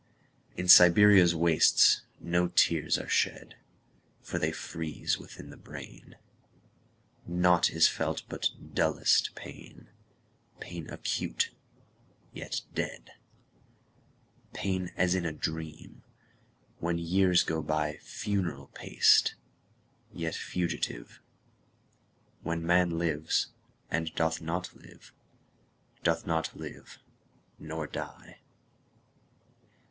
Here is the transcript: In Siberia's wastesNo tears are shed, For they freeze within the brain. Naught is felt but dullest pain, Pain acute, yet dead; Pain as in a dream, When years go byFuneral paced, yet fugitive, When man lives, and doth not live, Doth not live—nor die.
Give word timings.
In 0.57 0.67
Siberia's 0.67 1.35
wastesNo 1.35 2.55
tears 2.55 2.97
are 2.97 3.07
shed, 3.07 3.53
For 4.19 4.39
they 4.39 4.51
freeze 4.51 5.19
within 5.19 5.51
the 5.51 5.57
brain. 5.57 6.15
Naught 7.27 7.69
is 7.69 7.87
felt 7.87 8.23
but 8.27 8.49
dullest 8.73 9.35
pain, 9.35 9.89
Pain 10.59 10.89
acute, 10.89 11.51
yet 12.33 12.61
dead; 12.73 13.11
Pain 14.53 14.89
as 14.97 15.13
in 15.13 15.23
a 15.23 15.31
dream, 15.31 16.01
When 16.79 16.97
years 16.97 17.43
go 17.43 17.61
byFuneral 17.61 18.73
paced, 18.73 19.35
yet 20.11 20.33
fugitive, 20.33 21.21
When 22.41 22.65
man 22.65 22.97
lives, 22.97 23.49
and 23.91 24.11
doth 24.15 24.41
not 24.41 24.75
live, 24.75 25.13
Doth 26.01 26.25
not 26.25 26.55
live—nor 26.57 27.85
die. 27.85 28.39